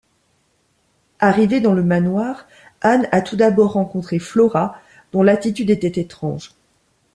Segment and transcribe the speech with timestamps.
[1.19, 2.47] Arrivée dans le manoir,
[2.81, 4.81] Anne a tout d'abord rencontré Flora,
[5.11, 6.55] dont l'attitude était étrange.